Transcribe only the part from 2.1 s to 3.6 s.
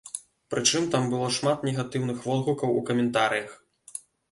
водгукаў у каментарыях.